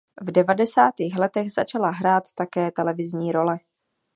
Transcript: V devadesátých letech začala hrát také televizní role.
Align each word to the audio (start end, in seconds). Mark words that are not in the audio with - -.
V 0.21 0.31
devadesátých 0.31 1.15
letech 1.17 1.53
začala 1.53 1.89
hrát 1.89 2.23
také 2.33 2.71
televizní 2.71 3.31
role. 3.31 3.59